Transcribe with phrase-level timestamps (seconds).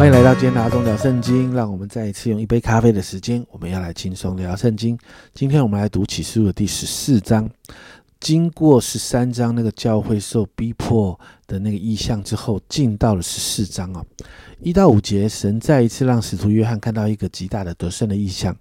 [0.00, 4.98] 欢迎来到今天的中聊圣经，让我们再一次用一杯咖啡的时间，我们要来轻松聊圣经。
[5.34, 7.46] 今天我们来读启示录的第十四章。
[8.18, 14.02] 经过十三章那个教会受逼迫的那个意象之后，进到了十四章啊，
[14.62, 18.56] 一到五节，神再一次让使徒约翰看到一个极大的得胜的意象。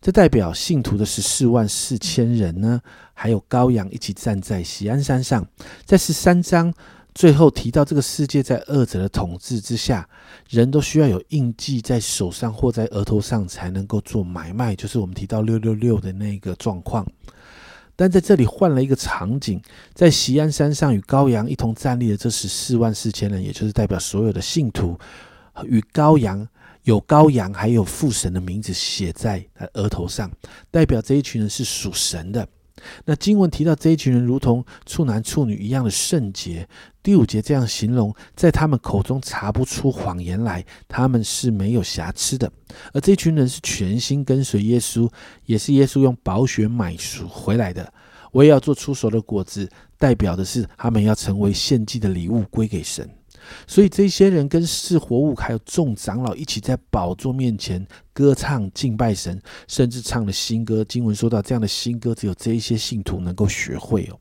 [0.00, 2.80] 这代表信徒的十四万四千人呢，
[3.14, 5.46] 还有羔羊一起站在喜安山上。
[5.84, 6.74] 在十三章
[7.18, 10.08] 最后提到，这个世界在恶者的统治之下，
[10.48, 17.04] 人都需要有印记在手上或在额头上才能够做买卖，就是我们提到六六六的那个状况。
[17.96, 19.60] 但在这里换了一个场景，
[19.94, 24.96] 在西安山上与羔羊一同站立的这十四万四千人，也就是代表所有的信徒
[25.64, 26.46] 与羔羊。
[26.84, 30.30] 有羔羊，还有父神的名字写在额头上，
[30.70, 32.48] 代表这一群人是属神的。
[33.04, 36.68] 那经文提到这一群人如同处男处女一样的圣洁。
[37.02, 42.50] 第五节这样形容，在他们口中查不出谎言来，他们是没有瑕疵的。
[42.92, 45.10] 而这群人是全心跟随耶稣，
[45.46, 47.90] 也是耶稣用宝血买赎回来的。
[48.30, 53.08] 我也要做出熟的果子，代表的是他们要成为献祭的礼物归给神。
[53.66, 60.84] 所以这些人跟四活物还有众长老一起在宝座面前歌唱敬拜神，甚至唱了新歌。
[60.84, 64.18] 经文说到，这样的新歌只有这一些信徒能够学会哦。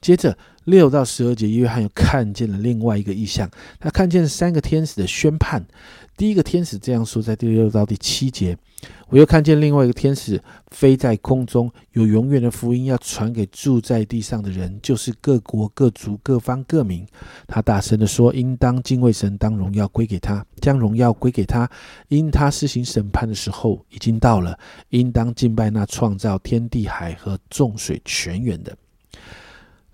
[0.00, 5.66] 接着六到十二节，约翰又看见了另外一个意象，他看见三个天使的宣判。
[6.18, 8.58] 第一个天使这样说，在第六到第七节，
[9.08, 17.06] 我又看见另外一个天使飞在空中，有永远的福音要传给住在地上的人，就是各国各族各方各民。
[17.46, 21.70] 他大声的说：“应当敬畏神，当荣耀归给他，将荣耀归给他，
[22.08, 24.58] 因他施行审判的时候已经到了。
[24.88, 28.76] 应当敬拜那创造天地海和众水泉源的。”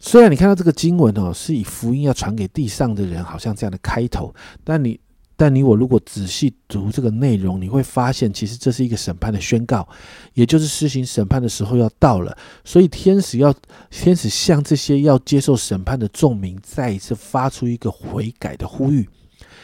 [0.01, 4.99] 虽然你看到这个经文哦，是以福音要传给地上的人，好像这样的开头，但你。
[5.37, 9.87] 但你我如果仔细读这个内容，你会发现，其实这是一个审判的宣告，
[10.35, 12.37] 也就是施行审判的时候要到了。
[12.65, 13.53] 所以天使要
[13.91, 19.09] 天使向这些要接受审判的众民再一次发出一个悔改的呼吁，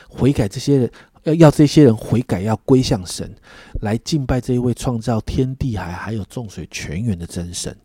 [0.08, 0.90] 悔改这些人
[1.22, 3.32] 要要这些人悔改，要归向神，
[3.80, 7.76] 来敬拜这一位创造天地海还有众水泉源的真神。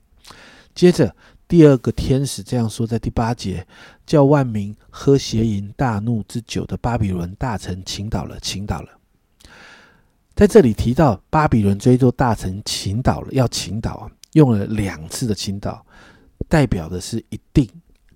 [0.74, 1.16] 接着。
[1.47, 3.67] 第二个天使这样说，在第八节，
[4.03, 8.89] 叫万民喝邪淫大怒之酒的巴比伦大臣倾倒了，倾倒了。
[10.35, 15.85] 在这里提到巴比伦这座大臣倾倒了，要倾倒啊，用了两次的倾倒，
[16.50, 17.69] 代表的是一定、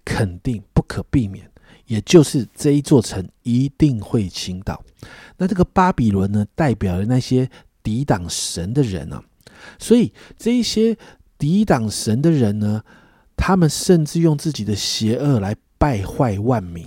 [0.04, 1.48] 肯定、不可避免，
[1.86, 4.84] 也就是这一座城一定会倾倒。
[5.38, 7.48] 那这个巴比伦呢，代表了那些
[7.84, 9.24] 抵挡神的人啊，
[9.78, 10.98] 所以这一些
[11.38, 12.84] 抵挡神的人呢。
[13.42, 16.86] 他们甚至用自己的邪恶来败坏万民，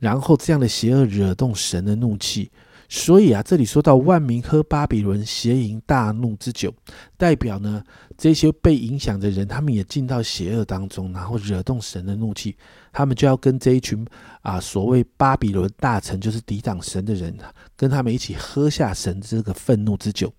[0.00, 2.50] 然后这样的邪恶惹动神的怒气。
[2.88, 6.74] 所以啊，这里说到万民喝巴比伦邪淫大怒之酒，
[7.16, 7.82] 代表呢
[8.18, 12.54] 这些被影响的人，他们也进到邪恶当中，然后惹动神的怒气，
[12.92, 14.04] 他们就要跟这一群
[14.42, 17.34] 啊所谓巴比伦大臣，就是抵挡神的人，
[17.76, 20.30] 跟他们一起喝下神这个愤怒之酒。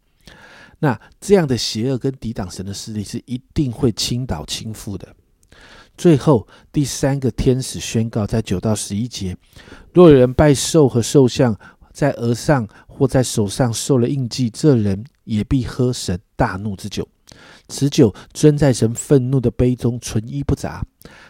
[0.84, 5.16] 那这样的邪恶跟抵挡神的势力是一定会倾倒倾覆的。
[5.98, 9.38] 最后第三个天使宣告，在九到十一节，
[9.94, 11.58] 若有人拜兽和兽像，
[11.94, 17.08] 在额上或在手上受了印记，这人也必喝神大怒之酒。
[17.70, 20.86] 此酒尊在神愤怒的杯中，纯一不杂。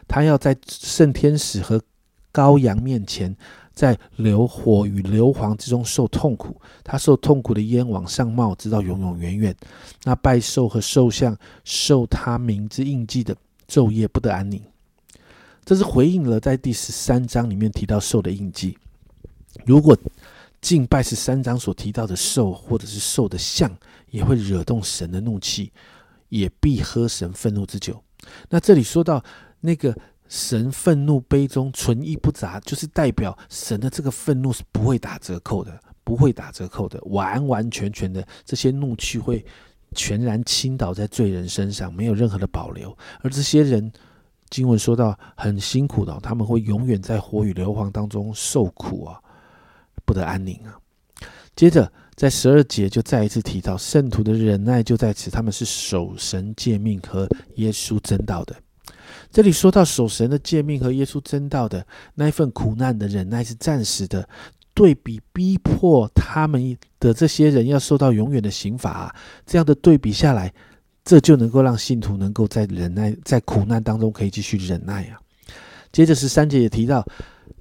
[0.07, 1.79] 他要在圣天使和
[2.33, 3.35] 羔羊面前。
[3.75, 9.55] 在硫火与硫磺之中受痛苦，他受痛苦的烟往上冒，直到永永远远。
[10.03, 13.35] 那拜兽和兽像受他名之印记的，
[13.67, 14.61] 昼夜不得安宁。
[15.65, 18.77] 这是回应了在第十三章里面提到兽的印记。
[19.65, 19.97] 如果
[20.61, 23.75] 敬拜十三章所提到的兽或者是兽的像，
[24.11, 25.71] 也会惹动神的怒气，
[26.29, 27.99] 也必喝神愤怒之酒。
[28.49, 29.25] 那这里说到
[29.61, 29.97] 那个。
[30.27, 39.45] 神愤怒杯中纯一不杂，就是代表神的这个愤怒是不会打折扣的，不会打折扣的，完完全全的这些怒气会
[39.93, 42.97] 全然倾倒在罪人身上，没有任何的保留。
[43.21, 43.91] 而这些人，
[44.49, 49.19] 经文说到很辛苦的，他们会永远在火与硫磺当中受苦啊，
[50.03, 50.77] 不得安宁啊。
[51.55, 58.55] 接着在十二节就再一次提到圣徒的忍耐就在此，他们是守神诫命和耶稣真道的。
[59.31, 61.85] 这里说到守神的诫命和耶稣真道的
[62.15, 64.27] 那一份苦难的忍耐是暂时的，
[64.73, 69.15] 对比逼迫他们的这些人要受到永远的刑罚，
[69.45, 70.53] 这样的对比下来，
[71.03, 75.19] 这就能够让信徒能够在忍耐在苦难当中可以继续忍耐啊。
[75.91, 77.05] 接着十三节也提到，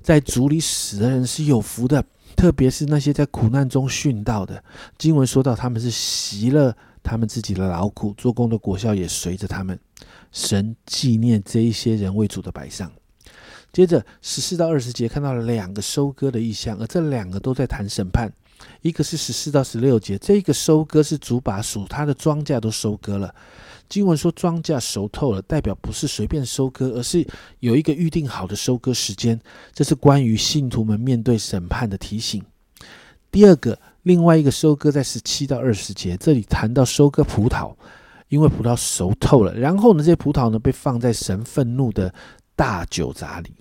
[0.02, 2.02] 在主里死的人是有福的，
[2.34, 4.62] 特别是那些在苦难中殉道的。
[4.96, 9.78] 经文说到，他们是习了他们自己的劳苦，做工的果效也随着他们。
[10.32, 12.90] 神纪念这一些人为主的摆上。
[13.72, 18.30] 接着十四到二十节看到了两个收割的意象，而这两个都在谈审判。
[18.80, 23.34] 一个是十四到十六节，这个收割是主把属他的庄稼都收割了。
[23.88, 27.26] 经文说庄稼熟透了，代表不是随便收割，而是
[27.58, 29.40] 有一个预定好的收割时间。
[29.72, 32.42] 这是关于信徒们面对审判的提醒。
[33.30, 37.74] 第二个，另外一个收割在十七到二十节，这里谈到收割葡萄，
[38.32, 42.10] 因为葡萄熟透了，然后呢，这些葡萄呢被放在神愤怒的
[42.56, 43.52] 大酒闸里，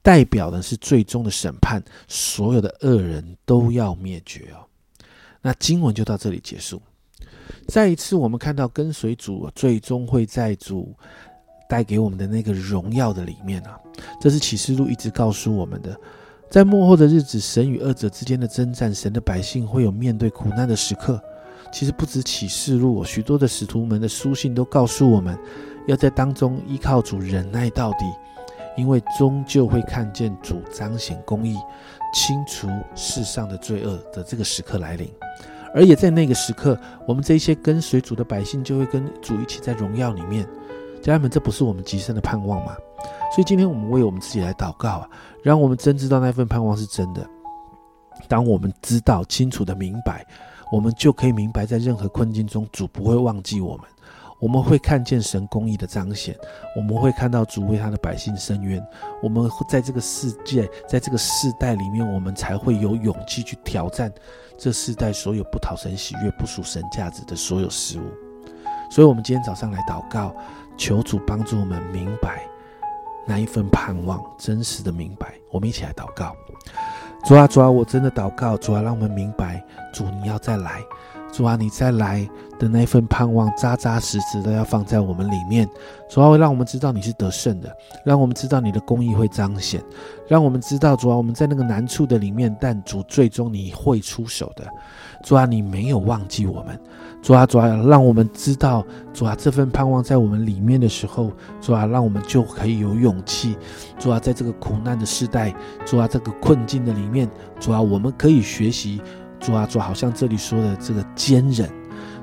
[0.00, 4.64] 代表的是最终的审判，所有的恶人都要灭绝哦。
[5.42, 6.80] 那经文就到这里结束。
[7.68, 10.96] 再一次，我们看到跟随主，最终会在主
[11.68, 13.78] 带给我们的那个荣耀的里面啊。
[14.18, 15.94] 这是启示录一直告诉我们的，
[16.50, 21.22] 在幕后的日子，神与恶者之间的征战，神的百姓会有面对苦难的时刻。
[21.72, 25.36] 其实不止启示录，许多的使徒们的书信都告诉我们，
[25.86, 28.04] 要在当中依靠主忍耐到底，
[28.76, 31.56] 因为终究会看见主彰显公义、
[32.14, 35.10] 清除世上的罪恶的这个时刻来临。
[35.74, 36.78] 而也在那个时刻，
[37.08, 40.46] 我们这些跟随主的百姓就会跟主一起在荣耀里面。
[41.00, 42.76] 家人们，这不是我们极深的盼望吗？
[43.34, 45.08] 所以今天我们为我们自己来祷告啊，
[45.42, 47.26] 让我们真知道那份盼望是真的。
[48.28, 50.24] 当我们知道清楚的明白，
[50.72, 53.86] 我们就可以明白，在任何困境中，主不会忘记我们。
[54.38, 56.34] 我们会看见神公义的彰显，
[56.74, 58.82] 我们会看到主为他的百姓伸冤。
[59.22, 64.10] 我们在这个世界，在这个世代里面，我们才会有勇气去挑战
[64.58, 68.04] 这世代所有不讨神喜悦、不属神价值的所有事物。
[68.90, 70.34] 所以，我们今天早上来祷告，
[70.76, 72.44] 求主帮助我们明白
[73.26, 75.34] 那一份盼望，真实的明白。
[75.52, 76.34] 我们一起来祷告：
[77.24, 80.82] 主啊，主啊，我真的祷告，主啊，让我们明白，主你要再来。
[81.32, 85.66] 主啊，你再来的那份盼望，扎扎实实的要放在我们里面。
[86.10, 87.74] 主啊，会让我们知道你是得胜的，
[88.04, 89.82] 让我们知道你的公义会彰显，
[90.28, 94.64] 让我们知道主啊，我们在那个难处的里面，但主最终你会出手的。
[95.24, 96.78] 主啊，你没有忘记我们。
[97.22, 101.30] 主啊，主啊，让我们知道主啊，这份盼望在我们里面的时候，
[101.62, 103.56] 主啊，让我们就可以有勇气。
[103.98, 105.54] 主啊，在这个苦难的时代，
[105.86, 109.00] 主啊，这个困境的里面，主啊，我们可以学习。
[109.42, 111.68] 主啊，主，好像这里说的这个坚忍，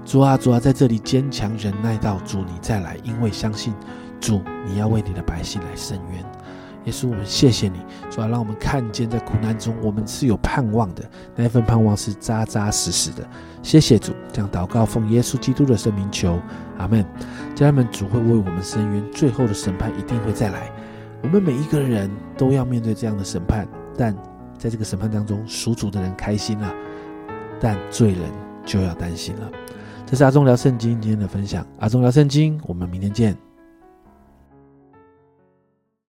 [0.06, 3.74] 主啊，主啊，在这里坚强忍耐到主你再来，因为相信
[4.21, 6.24] 主你要为你的百姓来伸冤。
[6.86, 7.77] 也是我们谢谢你，
[8.10, 11.04] 主啊，让我们看见在苦难中我们是有盼望的，
[11.36, 13.27] 那一份盼望是扎扎实实的。
[13.62, 16.39] 谢谢主，这样祷告奉耶稣基督的圣名求，
[16.77, 17.06] 阿门。
[17.54, 20.72] 家人们，主会为我们伸冤，最后的审判一定会再来。
[21.22, 23.68] 我们每一个人都要面对这样的审判，
[23.98, 24.15] 但
[24.57, 26.74] 在这个审判当中，属主的人开心了。
[27.59, 28.21] 但罪人
[28.65, 29.51] 就要担心了。
[30.06, 31.65] 这是阿忠聊圣经今天的分享。
[31.79, 33.49] 阿忠聊圣经，我们明天见。